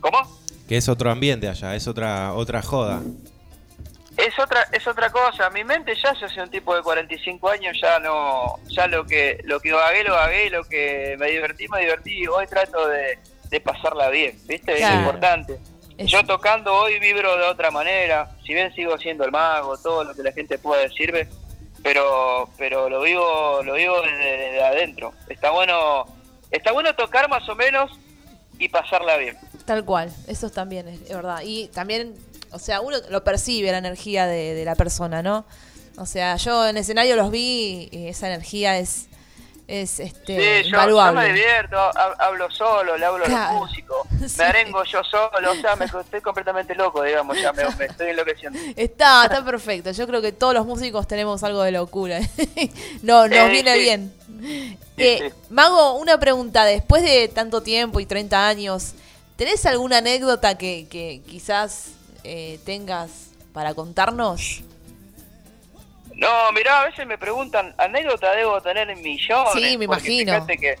¿Cómo? 0.00 0.18
Que 0.68 0.76
es 0.76 0.88
otro 0.88 1.10
ambiente 1.10 1.48
allá, 1.48 1.74
es 1.74 1.88
otra 1.88 2.32
otra 2.34 2.62
joda. 2.62 3.02
Es 4.16 4.38
otra 4.38 4.66
es 4.72 4.86
otra 4.86 5.10
cosa. 5.10 5.50
Mi 5.50 5.64
mente 5.64 5.94
ya 6.00 6.12
yo 6.14 6.28
soy 6.28 6.38
un 6.42 6.50
tipo 6.50 6.74
de 6.76 6.82
45 6.82 7.48
años, 7.48 7.76
ya 7.80 7.98
no 7.98 8.60
ya 8.68 8.86
lo 8.86 9.04
que 9.04 9.40
lo 9.44 9.58
que 9.60 9.72
vagué 9.72 10.04
lo 10.04 10.14
vagué, 10.14 10.50
lo 10.50 10.64
que 10.64 11.16
me 11.18 11.30
divertí 11.30 11.66
me 11.68 11.80
divertí. 11.80 12.26
Hoy 12.28 12.46
trato 12.46 12.86
de, 12.88 13.18
de 13.50 13.60
pasarla 13.60 14.08
bien, 14.10 14.38
¿viste? 14.46 14.76
Claro. 14.76 14.94
Es 14.94 15.00
importante. 15.00 15.58
Es- 15.98 16.10
Yo 16.10 16.24
tocando 16.24 16.74
hoy 16.74 16.98
vibro 17.00 17.36
de 17.36 17.44
otra 17.44 17.70
manera, 17.70 18.30
si 18.46 18.54
bien 18.54 18.72
sigo 18.74 18.96
siendo 18.98 19.24
el 19.24 19.30
mago, 19.32 19.76
todo 19.78 20.04
lo 20.04 20.14
que 20.14 20.22
la 20.22 20.32
gente 20.32 20.58
pueda 20.58 20.82
decirme, 20.82 21.28
pero 21.82 22.48
pero 22.56 22.88
lo 22.88 23.00
vivo 23.02 23.62
lo 23.64 23.74
vivo 23.74 24.00
desde, 24.02 24.36
desde 24.38 24.62
adentro. 24.64 25.12
Está 25.28 25.50
bueno 25.50 26.04
está 26.50 26.70
bueno 26.72 26.94
tocar 26.94 27.28
más 27.28 27.48
o 27.48 27.54
menos 27.56 27.90
y 28.58 28.68
pasarla 28.68 29.16
bien. 29.16 29.36
Tal 29.64 29.84
cual, 29.84 30.12
eso 30.28 30.50
también 30.50 30.86
es 30.88 31.08
verdad. 31.08 31.40
Y 31.42 31.68
también, 31.68 32.14
o 32.54 32.58
sea, 32.58 32.80
uno 32.80 32.96
lo 33.10 33.22
percibe 33.24 33.70
la 33.72 33.78
energía 33.78 34.26
de, 34.26 34.54
de 34.54 34.64
la 34.64 34.74
persona, 34.74 35.22
¿no? 35.22 35.44
O 35.98 36.06
sea, 36.06 36.36
yo 36.36 36.66
en 36.66 36.76
escenario 36.76 37.14
los 37.16 37.30
vi 37.30 37.88
y 37.92 38.08
esa 38.08 38.26
energía 38.26 38.78
es, 38.78 39.06
es 39.68 40.00
este 40.00 40.62
Sí, 40.64 40.70
yo, 40.70 41.12
me 41.12 41.26
divierto, 41.26 41.76
hab- 41.76 42.16
hablo 42.18 42.50
solo, 42.50 42.96
le 42.98 43.04
hablo 43.06 43.24
a 43.24 43.28
Claro. 43.28 43.52
los 43.60 43.62
músicos, 43.68 44.06
Sí. 44.28 44.34
me 44.38 44.44
arengo 44.44 44.82
yo 44.84 45.02
solo, 45.04 45.52
o 45.52 45.54
sea, 45.54 45.76
me, 45.76 45.84
estoy 45.84 46.20
completamente 46.20 46.74
loco, 46.74 47.02
digamos, 47.02 47.40
ya 47.40 47.52
me, 47.52 47.64
me 47.76 47.84
estoy 47.90 48.08
enloqueciendo. 48.10 48.58
Está, 48.76 49.24
está 49.24 49.44
perfecto. 49.44 49.90
Yo 49.92 50.06
creo 50.06 50.20
que 50.20 50.32
todos 50.32 50.52
los 50.54 50.66
músicos 50.66 51.06
tenemos 51.06 51.42
algo 51.44 51.62
de 51.62 51.70
locura. 51.70 52.18
no, 53.02 53.28
nos 53.28 53.36
Eh, 53.38 53.48
viene 53.50 53.74
sí. 53.74 53.80
bien. 53.80 54.12
Eh. 54.96 55.32
Mago, 55.50 55.94
una 55.94 56.18
pregunta. 56.18 56.64
Después 56.64 57.02
de 57.02 57.28
tanto 57.28 57.62
tiempo 57.62 58.00
y 58.00 58.06
30 58.06 58.46
años, 58.48 58.92
¿tenés 59.36 59.64
alguna 59.66 59.98
anécdota 59.98 60.58
que, 60.58 60.86
que 60.90 61.22
quizás 61.26 61.92
eh, 62.24 62.58
tengas 62.64 63.30
para 63.52 63.74
contarnos? 63.74 64.62
No, 66.16 66.52
mirá, 66.52 66.82
a 66.82 66.84
veces 66.86 67.06
me 67.06 67.18
preguntan, 67.18 67.74
anécdota 67.78 68.32
debo 68.32 68.60
tener 68.60 68.88
en 68.88 69.02
millones. 69.02 69.52
Sí, 69.54 69.76
me 69.76 69.84
imagino. 69.84 70.46
que, 70.46 70.78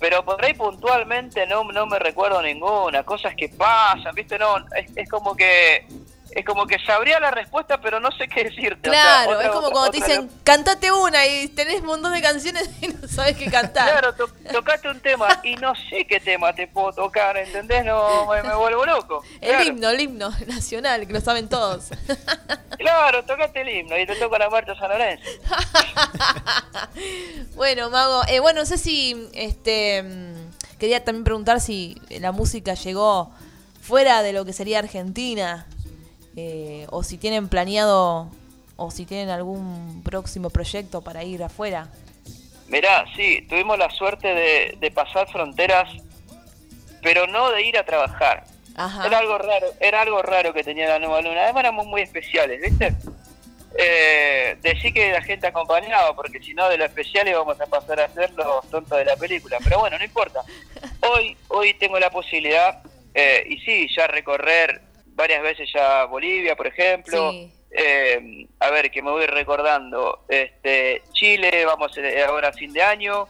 pero 0.00 0.24
por 0.24 0.44
ahí 0.44 0.54
puntualmente 0.54 1.46
no, 1.46 1.64
no 1.64 1.86
me 1.86 1.98
recuerdo 1.98 2.42
ninguna, 2.42 3.02
cosas 3.04 3.34
que 3.34 3.48
pasan, 3.48 4.14
¿viste? 4.14 4.38
No, 4.38 4.58
es, 4.76 4.90
es 4.96 5.08
como 5.08 5.36
que 5.36 5.86
es 6.32 6.44
como 6.44 6.66
que 6.66 6.78
sabría 6.84 7.18
la 7.20 7.30
respuesta, 7.30 7.80
pero 7.80 7.98
no 8.00 8.10
sé 8.12 8.28
qué 8.28 8.44
decirte. 8.44 8.90
o 8.90 8.92
sea, 8.92 9.02
Claro, 9.02 9.30
otra- 9.32 9.42
es 9.44 9.48
como 9.48 9.60
otra- 9.66 9.72
cuando 9.72 9.90
te 9.92 9.96
dicen, 9.98 10.30
cantate 10.44 10.92
una 10.92 11.26
y 11.26 11.48
tenés 11.48 11.80
un 11.80 11.86
montón 11.86 12.12
de 12.12 12.20
canciones 12.20 12.68
y 12.82 12.88
no 12.88 13.08
sabes 13.08 13.36
qué 13.36 13.50
cantar. 13.50 13.90
Claro, 13.90 14.14
to- 14.14 14.28
tocaste 14.52 14.88
un 14.90 15.00
tema 15.00 15.40
y 15.42 15.54
no 15.56 15.72
sé 15.88 16.06
qué 16.06 16.20
tema 16.20 16.52
te 16.52 16.66
puedo 16.66 16.92
tocar, 16.92 17.36
¿entendés? 17.36 17.84
No, 17.84 18.26
me, 18.26 18.42
me 18.42 18.54
vuelvo 18.54 18.84
loco. 18.84 19.22
El 19.40 19.48
Claro. 19.50 19.64
himno, 19.64 19.90
el 19.90 20.00
himno 20.00 20.30
nacional, 20.46 21.06
que 21.06 21.12
lo 21.12 21.20
saben 21.20 21.48
todos. 21.48 21.86
Claro, 22.76 23.24
tocaste 23.24 23.62
el 23.62 23.68
himno 23.70 23.98
y 23.98 24.06
te 24.06 24.14
toca 24.16 24.38
la 24.38 24.50
marcha 24.50 24.74
San 24.76 24.90
Lorenzo. 24.90 25.24
bueno, 27.54 27.90
Mago, 27.90 28.22
eh, 28.28 28.40
bueno, 28.40 28.60
no 28.60 28.66
sé 28.66 28.78
si 28.78 29.28
este 29.32 30.02
mm, 30.02 30.78
quería 30.78 31.02
también 31.04 31.24
preguntar 31.24 31.60
si 31.60 32.00
la 32.10 32.32
música 32.32 32.74
llegó 32.74 33.30
fuera 33.80 34.22
de 34.22 34.32
lo 34.32 34.44
que 34.44 34.52
sería 34.52 34.78
Argentina 34.80 35.66
eh, 36.36 36.86
o 36.90 37.02
si 37.02 37.18
tienen 37.18 37.48
planeado 37.48 38.28
o 38.76 38.90
si 38.90 39.06
tienen 39.06 39.30
algún 39.30 40.02
próximo 40.04 40.50
proyecto 40.50 41.00
para 41.02 41.24
ir 41.24 41.42
afuera. 41.42 41.88
Mirá, 42.68 43.04
sí, 43.16 43.46
tuvimos 43.48 43.78
la 43.78 43.90
suerte 43.90 44.28
de, 44.28 44.76
de 44.78 44.90
pasar 44.90 45.30
fronteras, 45.30 45.88
pero 47.02 47.26
no 47.26 47.50
de 47.50 47.62
ir 47.62 47.78
a 47.78 47.84
trabajar. 47.84 48.44
Ajá. 48.74 49.06
Era 49.06 49.18
algo 49.18 49.38
raro, 49.38 49.66
era 49.80 50.02
algo 50.02 50.20
raro 50.20 50.52
que 50.52 50.62
tenía 50.62 50.88
la 50.88 50.98
nueva 50.98 51.22
luna. 51.22 51.44
Además 51.44 51.60
éramos 51.60 51.86
muy 51.86 52.02
especiales, 52.02 52.60
¿viste? 52.60 52.94
Eh, 53.78 54.56
decí 54.62 54.92
que 54.92 55.12
la 55.12 55.22
gente 55.22 55.46
acompañaba, 55.46 56.14
porque 56.14 56.40
si 56.40 56.54
no 56.54 56.68
de 56.68 56.78
lo 56.78 56.84
especial 56.84 57.28
íbamos 57.28 57.60
a 57.60 57.66
pasar 57.66 58.00
a 58.00 58.08
ser 58.08 58.32
los 58.32 58.68
tontos 58.70 58.98
de 58.98 59.04
la 59.04 59.16
película. 59.16 59.58
Pero 59.62 59.80
bueno, 59.80 59.98
no 59.98 60.04
importa. 60.04 60.42
Hoy, 61.08 61.36
hoy 61.48 61.74
tengo 61.74 61.98
la 62.00 62.10
posibilidad, 62.10 62.82
eh, 63.14 63.44
y 63.48 63.58
sí, 63.58 63.86
ya 63.94 64.08
recorrer 64.08 64.82
varias 65.16 65.42
veces 65.42 65.68
ya 65.74 66.04
Bolivia, 66.04 66.54
por 66.54 66.68
ejemplo. 66.68 67.32
Sí. 67.32 67.52
Eh, 67.78 68.46
a 68.60 68.70
ver, 68.70 68.90
que 68.90 69.02
me 69.02 69.10
voy 69.10 69.26
recordando. 69.26 70.20
Este, 70.28 71.02
Chile, 71.12 71.64
vamos 71.66 71.96
eh, 71.98 72.24
ahora 72.24 72.48
a 72.48 72.52
fin 72.52 72.72
de 72.72 72.82
año. 72.82 73.26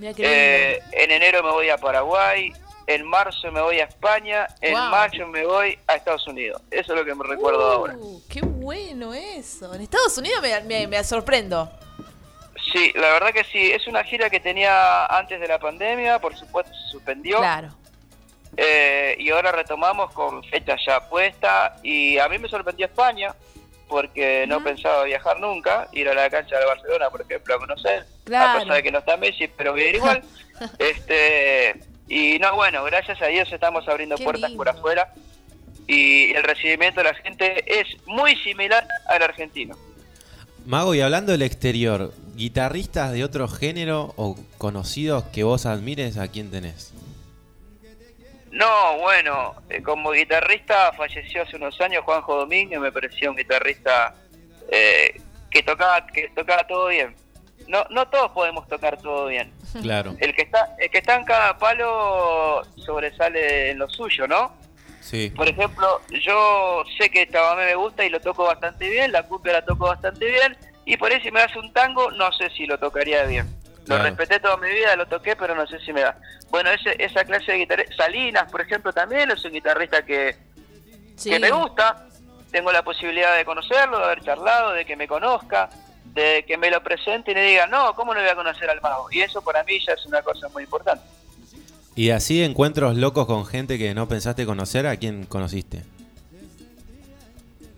Eh, 0.00 0.80
en 0.92 1.10
enero 1.10 1.42
me 1.42 1.50
voy 1.50 1.70
a 1.70 1.78
Paraguay, 1.78 2.52
en 2.86 3.04
marzo 3.04 3.50
me 3.50 3.60
voy 3.60 3.80
a 3.80 3.84
España, 3.84 4.46
en 4.60 4.74
Wow. 4.74 4.90
mayo 4.90 5.26
me 5.26 5.44
voy 5.44 5.78
a 5.88 5.94
Estados 5.96 6.26
Unidos. 6.28 6.62
Eso 6.70 6.92
es 6.92 6.98
lo 7.00 7.04
que 7.04 7.14
me 7.14 7.24
recuerdo 7.26 7.58
Uh, 7.58 7.72
ahora. 7.72 7.96
Qué 8.30 8.40
bueno 8.42 9.12
eso. 9.14 9.74
En 9.74 9.80
Estados 9.80 10.16
Unidos 10.18 10.40
me, 10.42 10.60
me- 10.62 10.86
me 10.86 11.02
sorprendo. 11.02 11.68
Sí, 12.72 12.92
la 12.94 13.08
verdad 13.14 13.32
que 13.32 13.44
sí. 13.44 13.72
Es 13.72 13.86
una 13.88 14.04
gira 14.04 14.28
que 14.30 14.38
tenía 14.40 15.06
antes 15.06 15.40
de 15.40 15.48
la 15.48 15.58
pandemia, 15.58 16.18
por 16.20 16.36
supuesto 16.36 16.72
se 16.72 16.90
suspendió. 16.92 17.38
Claro. 17.38 17.68
Eh, 18.60 19.14
y 19.20 19.30
ahora 19.30 19.52
retomamos 19.52 20.12
con 20.12 20.42
fecha 20.42 20.76
ya 20.84 21.08
puesta. 21.08 21.76
Y 21.84 22.18
a 22.18 22.28
mí 22.28 22.38
me 22.38 22.48
sorprendió 22.48 22.86
España, 22.86 23.32
porque 23.86 24.46
no 24.48 24.62
pensaba 24.62 25.04
viajar 25.04 25.38
nunca, 25.38 25.88
ir 25.92 26.08
a 26.08 26.14
la 26.14 26.28
cancha 26.28 26.58
de 26.58 26.66
Barcelona, 26.66 27.08
por 27.08 27.20
ejemplo, 27.20 27.54
a 27.54 27.58
conocer. 27.58 28.04
Claro. 28.24 28.58
A 28.58 28.60
pesar 28.60 28.76
de 28.76 28.82
que 28.82 28.90
no 28.90 28.98
está 28.98 29.16
Messi, 29.16 29.46
pero 29.56 29.72
voy 29.72 29.82
a 29.82 29.88
ir 29.90 29.94
igual. 29.94 30.22
este 30.78 31.80
Y 32.08 32.40
no, 32.40 32.56
bueno, 32.56 32.82
gracias 32.82 33.22
a 33.22 33.26
Dios 33.26 33.50
estamos 33.52 33.86
abriendo 33.86 34.16
Qué 34.16 34.24
puertas 34.24 34.50
lindo. 34.50 34.58
por 34.58 34.68
afuera. 34.68 35.14
Y 35.86 36.34
el 36.34 36.42
recibimiento 36.42 37.00
de 37.00 37.04
la 37.04 37.14
gente 37.14 37.64
es 37.64 37.86
muy 38.06 38.34
similar 38.36 38.86
al 39.06 39.22
argentino. 39.22 39.76
Mago, 40.66 40.94
y 40.96 41.00
hablando 41.00 41.30
del 41.30 41.42
exterior, 41.42 42.12
guitarristas 42.34 43.12
de 43.12 43.22
otro 43.22 43.46
género 43.46 44.12
o 44.16 44.36
conocidos 44.58 45.24
que 45.32 45.44
vos 45.44 45.64
admires, 45.64 46.18
¿a 46.18 46.28
quién 46.28 46.50
tenés? 46.50 46.92
No, 48.58 48.98
bueno, 48.98 49.54
eh, 49.70 49.80
como 49.84 50.10
guitarrista 50.10 50.92
falleció 50.94 51.42
hace 51.42 51.54
unos 51.54 51.80
años 51.80 52.02
Juanjo 52.02 52.38
Domínguez, 52.38 52.80
me 52.80 52.90
pareció 52.90 53.30
un 53.30 53.36
guitarrista 53.36 54.16
eh, 54.68 55.20
que 55.48 55.62
tocaba 55.62 56.04
que 56.08 56.28
tocaba 56.30 56.66
todo 56.66 56.88
bien. 56.88 57.14
No 57.68 57.84
no 57.90 58.08
todos 58.08 58.32
podemos 58.32 58.66
tocar 58.66 59.00
todo 59.00 59.28
bien. 59.28 59.52
Claro. 59.82 60.16
El 60.18 60.34
que 60.34 60.42
está 60.42 60.74
el 60.80 60.90
que 60.90 60.98
está 60.98 61.14
en 61.14 61.24
cada 61.24 61.56
palo 61.56 62.62
sobresale 62.84 63.70
en 63.70 63.78
lo 63.78 63.88
suyo, 63.88 64.26
¿no? 64.26 64.56
Sí. 65.02 65.32
Por 65.36 65.48
ejemplo, 65.48 66.00
yo 66.10 66.82
sé 66.98 67.10
que 67.10 67.26
Tabamé 67.26 67.66
me 67.66 67.74
gusta 67.76 68.04
y 68.04 68.08
lo 68.08 68.18
toco 68.18 68.44
bastante 68.44 68.88
bien, 68.90 69.12
la 69.12 69.22
cumbia 69.22 69.52
la 69.52 69.64
toco 69.64 69.86
bastante 69.86 70.26
bien, 70.26 70.56
y 70.84 70.96
por 70.96 71.12
ahí 71.12 71.20
si 71.20 71.30
me 71.30 71.42
hace 71.42 71.60
un 71.60 71.72
tango, 71.72 72.10
no 72.10 72.32
sé 72.32 72.50
si 72.50 72.66
lo 72.66 72.76
tocaría 72.76 73.22
bien. 73.24 73.46
Claro. 73.88 74.02
Lo 74.04 74.08
respeté 74.10 74.38
toda 74.40 74.56
mi 74.58 74.70
vida, 74.70 74.94
lo 74.96 75.06
toqué, 75.08 75.34
pero 75.34 75.54
no 75.54 75.66
sé 75.66 75.80
si 75.80 75.92
me 75.92 76.02
da. 76.02 76.16
Bueno, 76.50 76.70
ese, 76.70 76.94
esa 77.02 77.24
clase 77.24 77.52
de 77.52 77.58
guitarrista, 77.58 77.96
Salinas, 77.96 78.50
por 78.50 78.60
ejemplo, 78.60 78.92
también 78.92 79.30
es 79.30 79.44
un 79.44 79.52
guitarrista 79.52 80.04
que, 80.04 80.36
Sí. 81.16 81.30
que 81.30 81.38
me 81.40 81.50
gusta. 81.50 82.06
Tengo 82.52 82.70
la 82.70 82.82
posibilidad 82.82 83.36
de 83.36 83.44
conocerlo, 83.44 83.98
de 83.98 84.04
haber 84.04 84.22
charlado, 84.22 84.72
de 84.72 84.84
que 84.84 84.94
me 84.96 85.08
conozca, 85.08 85.68
de 86.04 86.44
que 86.46 86.56
me 86.56 86.70
lo 86.70 86.82
presente 86.82 87.32
y 87.32 87.34
me 87.34 87.42
diga, 87.42 87.66
no, 87.66 87.94
¿cómo 87.94 88.14
no 88.14 88.20
voy 88.20 88.28
a 88.28 88.34
conocer 88.34 88.70
al 88.70 88.80
mago? 88.80 89.08
Y 89.10 89.20
eso 89.20 89.42
para 89.42 89.64
mí 89.64 89.78
ya 89.86 89.92
es 89.94 90.06
una 90.06 90.22
cosa 90.22 90.48
muy 90.48 90.62
importante. 90.62 91.02
Y 91.94 92.10
así 92.10 92.42
encuentros 92.44 92.96
locos 92.96 93.26
con 93.26 93.44
gente 93.44 93.76
que 93.78 93.92
no 93.94 94.06
pensaste 94.08 94.46
conocer, 94.46 94.86
¿a 94.86 94.96
quién 94.96 95.24
conociste? 95.26 95.82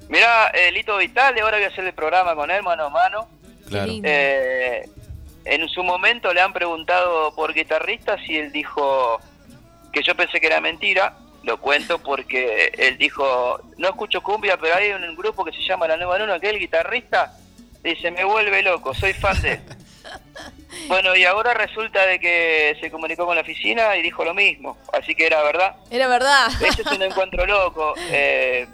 Mirá, 0.09 0.49
eh, 0.49 0.73
Lito 0.73 0.97
Vital, 0.97 1.39
ahora 1.41 1.57
voy 1.57 1.65
a 1.65 1.69
hacer 1.69 1.85
el 1.85 1.95
programa 1.95 2.35
con 2.35 2.51
él 2.51 2.63
mano 2.63 2.85
a 2.87 2.91
mano. 2.91 3.29
Claro. 3.69 3.93
Eh, 4.03 4.89
en 5.45 5.69
su 5.69 5.83
momento 5.83 6.33
le 6.33 6.41
han 6.41 6.53
preguntado 6.53 7.35
por 7.35 7.55
guitarristas 7.55 8.21
y 8.29 8.37
él 8.37 8.53
dijo 8.53 9.21
que 9.93 10.03
yo 10.03 10.15
pensé 10.15 10.41
que 10.41 10.47
era 10.47 10.61
mentira. 10.61 11.17
Lo 11.43 11.59
cuento 11.59 11.99
porque 11.99 12.71
él 12.77 12.99
dijo, 12.99 13.61
no 13.79 13.89
escucho 13.89 14.23
cumbia, 14.23 14.59
pero 14.59 14.75
hay 14.75 14.93
un 14.93 15.17
grupo 15.17 15.43
que 15.43 15.53
se 15.53 15.63
llama 15.63 15.89
La 15.89 15.97
Nueva 15.97 16.19
Luna, 16.19 16.39
que 16.39 16.49
es 16.49 16.53
el 16.53 16.59
guitarrista, 16.59 17.35
dice, 17.83 18.11
me 18.11 18.25
vuelve 18.25 18.63
loco, 18.63 18.93
soy 18.93 19.15
fan 19.15 19.41
de 19.41 19.53
él. 19.53 19.61
bueno, 20.89 21.17
y 21.17 21.25
ahora 21.25 21.55
resulta 21.55 22.05
de 22.05 22.21
que 22.21 22.77
se 22.79 22.91
comunicó 22.91 23.25
con 23.25 23.37
la 23.37 23.41
oficina 23.41 23.97
y 23.97 24.03
dijo 24.03 24.23
lo 24.23 24.35
mismo, 24.35 24.77
así 24.93 25.15
que 25.15 25.27
era 25.27 25.43
verdad. 25.43 25.77
Era 25.91 26.09
verdad. 26.09 26.49
Ese 26.63 26.83
es 26.83 26.93
un 26.93 27.03
encuentro 27.03 27.47
loco. 27.47 27.95
Eh, 28.11 28.67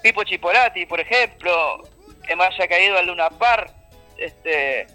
Pipo 0.00 0.22
Chipolati, 0.22 0.86
por 0.86 1.00
ejemplo, 1.00 1.82
que 2.24 2.36
me 2.36 2.44
haya 2.44 2.68
caído 2.68 2.98
al 2.98 3.06
Luna 3.06 3.30
Par. 3.30 3.68
Este, 4.16 4.86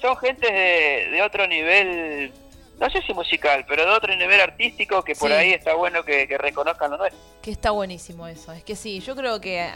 son 0.00 0.16
gentes 0.16 0.50
de, 0.50 1.08
de 1.10 1.22
otro 1.22 1.46
nivel, 1.46 2.32
no 2.78 2.90
sé 2.90 3.00
si 3.02 3.12
musical, 3.14 3.64
pero 3.68 3.84
de 3.86 3.90
otro 3.92 4.14
nivel 4.14 4.40
artístico 4.40 5.02
que 5.02 5.14
por 5.14 5.28
Sí. 5.30 5.34
ahí 5.34 5.52
está 5.52 5.74
bueno 5.74 6.04
que, 6.04 6.26
que 6.28 6.36
reconozcan 6.38 6.90
lo 6.90 6.98
nuestro. 6.98 7.20
Que 7.42 7.50
está 7.50 7.70
buenísimo 7.70 8.26
eso. 8.26 8.52
Es 8.52 8.64
que 8.64 8.76
sí, 8.76 9.00
yo 9.00 9.14
creo 9.16 9.40
que 9.40 9.68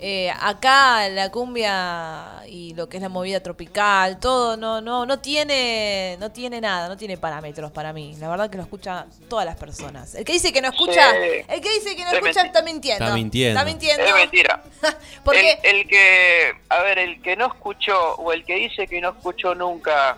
eh, 0.00 0.30
acá 0.40 1.08
la 1.08 1.30
cumbia 1.30 2.42
y 2.48 2.72
lo 2.74 2.88
que 2.88 2.98
es 2.98 3.02
la 3.02 3.08
movida 3.08 3.40
tropical, 3.40 4.18
todo 4.20 4.56
no 4.56 4.80
no 4.80 5.04
no 5.06 5.18
tiene 5.18 6.16
no 6.20 6.30
tiene 6.30 6.60
nada, 6.60 6.88
no 6.88 6.96
tiene 6.96 7.16
parámetros 7.18 7.72
para 7.72 7.92
mí. 7.92 8.14
La 8.18 8.28
verdad 8.28 8.48
que 8.48 8.56
lo 8.58 8.62
escuchan 8.62 9.08
todas 9.28 9.44
las 9.44 9.56
personas. 9.56 10.14
El 10.14 10.24
que 10.24 10.32
dice 10.34 10.52
que 10.52 10.60
no 10.60 10.68
escucha, 10.68 11.10
Sí. 11.12 11.44
el 11.48 11.60
que 11.60 11.72
dice 11.74 11.96
que 11.96 12.04
no 12.04 12.10
Es 12.10 12.14
escucha 12.14 12.42
menti- 12.42 12.46
está 12.46 12.62
mintiendo. 12.62 13.04
Está 13.04 13.14
mintiendo. 13.16 13.58
Está 13.60 13.64
mintiendo. 13.70 14.04
Es 14.04 14.14
mentira. 14.14 14.62
Porque 15.24 15.58
El, 15.64 15.76
el 15.80 15.88
que, 15.88 16.52
a 16.68 16.82
ver, 16.82 16.98
el 16.98 17.20
que 17.22 17.36
no 17.36 17.46
escuchó 17.46 18.14
o 18.16 18.32
el 18.32 18.44
que 18.44 18.54
dice 18.54 18.86
que 18.86 19.00
no 19.00 19.10
escuchó 19.10 19.54
nunca 19.54 20.16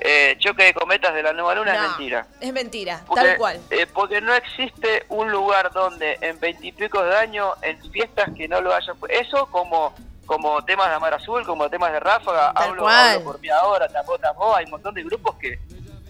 eh, 0.00 0.36
Choque 0.38 0.64
de 0.64 0.74
Cometas 0.74 1.14
de 1.14 1.22
la 1.22 1.32
Nueva 1.32 1.54
Luna 1.54 1.74
no, 1.74 1.82
es 1.82 1.88
mentira. 1.88 2.26
Es 2.40 2.52
mentira, 2.52 3.02
Porque, 3.06 3.22
tal 3.24 3.36
cual. 3.36 3.60
eh, 3.70 3.86
porque 3.92 4.20
no 4.20 4.34
existe 4.34 5.04
un 5.08 5.30
lugar 5.30 5.72
donde 5.72 6.18
en 6.20 6.38
veintipico 6.38 7.02
de 7.02 7.16
años, 7.16 7.54
en 7.62 7.78
fiestas 7.90 8.30
que 8.36 8.46
no 8.48 8.60
lo 8.60 8.74
hayan... 8.74 8.96
pu- 8.98 9.08
Eso 9.10 9.46
como 9.46 9.94
como 10.26 10.60
temas 10.64 10.88
de 10.88 10.94
Amar 10.96 11.14
Azul, 11.14 11.44
como 11.46 11.70
temas 11.70 11.92
de 11.92 12.00
Ráfaga, 12.00 12.52
Tal 12.52 12.70
hablo, 12.70 12.82
cual. 12.82 13.10
hablo 13.14 13.22
por 13.24 13.40
mí 13.40 13.48
ahora, 13.48 13.86
Tapó 13.86 14.18
Tapó, 14.18 14.56
hay 14.56 14.64
un 14.64 14.72
montón 14.72 14.92
de 14.92 15.04
grupos 15.04 15.36
que, 15.36 15.56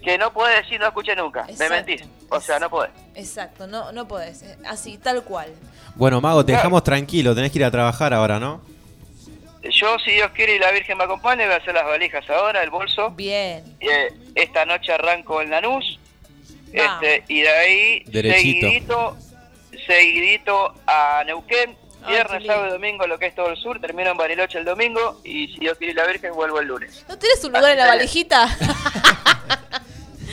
que 0.02 0.16
no 0.16 0.32
podés 0.32 0.62
decir 0.62 0.80
no 0.80 0.86
escuché 0.86 1.14
nunca, 1.14 1.44
me 1.44 1.50
Exacto. 1.52 1.74
mentís, 1.74 2.02
o 2.30 2.40
sea, 2.40 2.58
no 2.58 2.70
podés. 2.70 2.92
Exacto, 3.14 3.66
no 3.66 3.92
no 3.92 4.08
podés, 4.08 4.40
eh, 4.42 4.56
así 4.66 4.96
tal 4.96 5.22
cual. 5.22 5.52
Bueno, 5.96 6.22
Mago, 6.22 6.46
te 6.46 6.52
Claro. 6.52 6.60
dejamos 6.60 6.82
tranquilo, 6.82 7.34
tenés 7.34 7.52
que 7.52 7.58
ir 7.58 7.64
a 7.66 7.70
trabajar 7.70 8.14
ahora, 8.14 8.40
¿no? 8.40 8.62
Yo, 9.70 9.98
si 9.98 10.12
Dios 10.12 10.30
quiere 10.32 10.56
y 10.56 10.58
la 10.58 10.70
Virgen 10.72 10.98
me 10.98 11.04
acompaña, 11.04 11.44
voy 11.44 11.54
a 11.54 11.58
hacer 11.58 11.74
las 11.74 11.84
valijas 11.84 12.28
ahora, 12.30 12.62
el 12.62 12.70
bolso. 12.70 13.10
Bien. 13.10 13.64
Eh, 13.80 14.12
esta 14.34 14.64
noche 14.64 14.92
arranco 14.92 15.40
en 15.40 15.50
Lanús. 15.50 15.98
Este, 16.72 17.24
y 17.28 17.42
de 17.42 17.48
ahí, 17.48 18.04
Derechito. 18.06 18.66
seguidito, 18.66 19.16
seguidito 19.86 20.74
a 20.86 21.22
Neuquén. 21.24 21.76
Viernes, 22.06 22.46
sábado 22.46 22.68
y 22.68 22.70
domingo, 22.70 23.06
lo 23.06 23.18
que 23.18 23.26
es 23.26 23.34
todo 23.34 23.48
el 23.48 23.56
sur. 23.56 23.80
Termino 23.80 24.10
en 24.10 24.16
Bariloche 24.16 24.58
el 24.58 24.64
domingo. 24.64 25.20
Y 25.24 25.48
si 25.48 25.58
Dios 25.58 25.76
quiere 25.76 25.92
y 25.92 25.96
la 25.96 26.06
Virgen, 26.06 26.34
vuelvo 26.34 26.60
el 26.60 26.68
lunes. 26.68 27.04
¿No 27.08 27.18
tienes 27.18 27.42
un 27.42 27.52
lugar 27.52 27.72
en 27.72 27.78
la 27.78 27.86
valijita? 27.86 28.44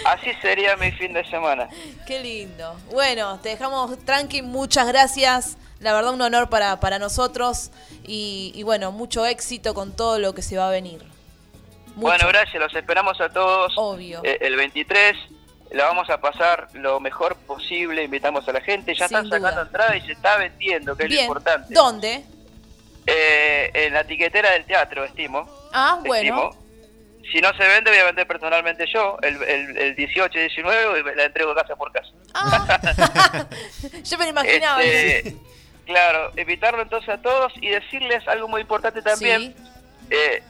Así 0.05 0.31
sería 0.41 0.75
mi 0.75 0.91
fin 0.91 1.13
de 1.13 1.23
semana. 1.29 1.69
Qué 2.05 2.19
lindo. 2.19 2.75
Bueno, 2.91 3.39
te 3.41 3.49
dejamos 3.49 3.97
tranqui, 4.05 4.41
muchas 4.41 4.87
gracias. 4.87 5.57
La 5.83 5.93
verdad, 5.93 6.13
un 6.13 6.21
honor 6.21 6.49
para, 6.49 6.79
para 6.79 6.97
nosotros. 6.99 7.71
Y, 8.05 8.51
y 8.55 8.63
bueno, 8.63 8.91
mucho 8.91 9.25
éxito 9.25 9.73
con 9.73 9.95
todo 9.95 10.17
lo 10.19 10.33
que 10.33 10.41
se 10.41 10.57
va 10.57 10.67
a 10.67 10.71
venir. 10.71 11.03
Mucho. 11.95 12.07
Bueno, 12.07 12.27
gracias. 12.29 12.61
Los 12.61 12.73
esperamos 12.73 13.19
a 13.21 13.29
todos. 13.29 13.73
Obvio. 13.75 14.21
Eh, 14.23 14.37
el 14.41 14.55
23 14.55 15.15
la 15.71 15.85
vamos 15.85 16.09
a 16.09 16.19
pasar 16.19 16.67
lo 16.73 16.99
mejor 16.99 17.35
posible. 17.47 18.03
Invitamos 18.03 18.47
a 18.47 18.53
la 18.53 18.61
gente. 18.61 18.95
Ya 18.95 19.07
Sin 19.07 19.17
están 19.17 19.29
sacando 19.29 19.51
duda. 19.51 19.61
entradas 19.63 19.97
y 19.97 20.01
se 20.01 20.11
está 20.13 20.37
vendiendo, 20.37 20.95
que 20.95 21.03
es 21.05 21.13
lo 21.13 21.21
importante. 21.21 21.73
¿Dónde? 21.73 22.23
Eh, 23.05 23.71
en 23.73 23.93
la 23.93 24.05
tiquetera 24.05 24.51
del 24.51 24.65
teatro, 24.65 25.03
estimo. 25.03 25.49
Ah, 25.73 25.99
bueno. 26.05 26.49
Estimo. 26.51 26.63
Si 27.31 27.41
no 27.41 27.49
se 27.57 27.67
vende, 27.67 27.89
voy 27.89 27.99
a 27.99 28.05
vender 28.05 28.27
personalmente 28.27 28.85
yo, 28.93 29.17
el, 29.21 29.41
el, 29.43 29.77
el 29.77 29.95
18 29.95 30.37
y 30.37 30.41
19, 30.41 30.99
y 30.99 31.15
la 31.15 31.23
entrego 31.23 31.55
casa 31.55 31.75
por 31.75 31.91
casa. 31.91 32.09
Ah. 32.33 33.47
Yo 34.03 34.17
me 34.19 34.25
lo 34.25 34.29
imaginaba. 34.31 34.83
Este, 34.83 35.35
claro, 35.85 36.31
invitarlo 36.37 36.81
entonces 36.81 37.09
a 37.09 37.21
todos 37.21 37.53
y 37.61 37.69
decirles 37.69 38.27
algo 38.27 38.47
muy 38.47 38.61
importante 38.61 39.01
también. 39.01 39.55
Sí. 39.55 39.63
Eh, 40.09 40.43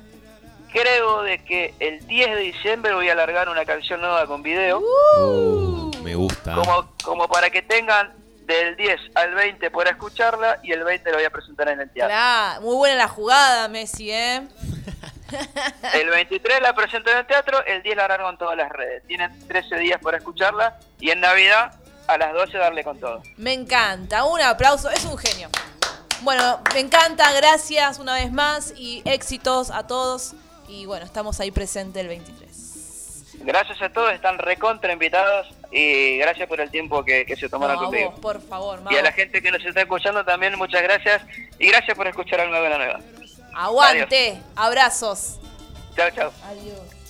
creo 0.71 1.21
de 1.23 1.43
que 1.43 1.73
el 1.79 2.05
10 2.07 2.35
de 2.35 2.41
diciembre 2.41 2.93
voy 2.93 3.09
a 3.09 3.15
largar 3.15 3.47
una 3.49 3.65
canción 3.65 4.01
nueva 4.01 4.25
con 4.25 4.41
video, 4.41 4.81
Uh, 5.19 5.91
me 6.01 6.15
gusta. 6.15 6.55
como, 6.55 6.91
como 7.03 7.27
para 7.27 7.49
que 7.49 7.61
tengan 7.61 8.13
del 8.45 8.75
10 8.75 8.99
al 9.15 9.33
20 9.35 9.71
para 9.71 9.91
escucharla 9.91 10.59
y 10.63 10.71
el 10.73 10.83
20 10.83 11.09
lo 11.11 11.17
voy 11.17 11.25
a 11.25 11.29
presentar 11.29 11.69
en 11.69 11.79
el 11.79 11.89
teatro. 11.91 12.13
Claro, 12.13 12.61
muy 12.61 12.75
buena 12.75 12.95
la 12.95 13.07
jugada, 13.07 13.67
Messi, 13.69 14.11
¿eh? 14.11 14.41
El 15.93 16.09
23 16.09 16.61
la 16.61 16.75
presento 16.75 17.09
en 17.09 17.17
el 17.17 17.25
teatro, 17.25 17.65
el 17.65 17.81
10 17.81 17.97
la 17.97 18.07
largo 18.07 18.29
en 18.29 18.37
todas 18.37 18.55
las 18.55 18.69
redes. 18.69 19.01
Tienen 19.07 19.31
13 19.47 19.77
días 19.77 19.99
para 19.99 20.17
escucharla 20.17 20.77
y 20.99 21.09
en 21.09 21.21
Navidad 21.21 21.73
a 22.07 22.17
las 22.17 22.33
12 22.33 22.57
darle 22.57 22.83
con 22.83 22.99
todo. 22.99 23.21
Me 23.37 23.53
encanta. 23.53 24.25
Un 24.25 24.41
aplauso. 24.41 24.89
Es 24.89 25.05
un 25.05 25.17
genio. 25.17 25.49
Bueno, 26.21 26.59
me 26.73 26.79
encanta. 26.79 27.31
Gracias 27.33 27.99
una 27.99 28.13
vez 28.15 28.31
más 28.31 28.73
y 28.77 29.01
éxitos 29.05 29.71
a 29.71 29.87
todos. 29.87 30.33
Y 30.67 30.85
bueno, 30.85 31.05
estamos 31.05 31.39
ahí 31.39 31.51
presente 31.51 31.99
el 31.99 32.07
23. 32.07 32.51
Gracias 33.45 33.81
a 33.81 33.89
todos, 33.89 34.13
están 34.13 34.37
recontra 34.37 34.93
invitados 34.93 35.47
y 35.69 36.17
gracias 36.17 36.47
por 36.47 36.61
el 36.61 36.71
tiempo 36.71 37.03
que, 37.03 37.25
que 37.25 37.35
se 37.35 37.49
tomaron 37.49 37.75
No, 37.75 37.83
conmigo. 37.85 38.11
vos, 38.11 38.19
por 38.21 38.41
favor, 38.41 38.79
Y 38.89 38.95
a 38.95 39.01
la 39.01 39.11
gente 39.11 39.41
que 39.41 39.51
nos 39.51 39.65
está 39.65 39.81
escuchando 39.81 40.23
también 40.23 40.57
muchas 40.57 40.81
gracias 40.81 41.21
y 41.59 41.67
gracias 41.67 41.97
por 41.97 42.07
escuchar 42.07 42.39
al 42.39 42.49
Nuevo 42.51 42.63
de 42.63 42.69
la 42.69 42.77
Nueva. 42.77 42.99
Aguante. 43.53 44.39
Abrazos. 44.55 45.39
Chao, 45.97 46.09
chao. 46.11 46.31
Adiós. 46.45 47.02